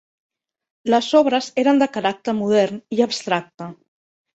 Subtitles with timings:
[0.93, 3.75] Les obres eren de caràcter modern i abstracte.